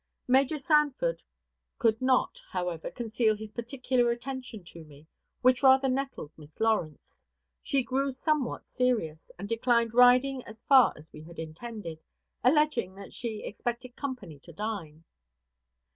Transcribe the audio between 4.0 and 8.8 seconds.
attention to me, which rather nettled Miss Lawrence. She grew somewhat